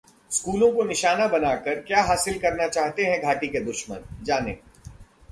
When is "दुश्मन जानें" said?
3.59-4.55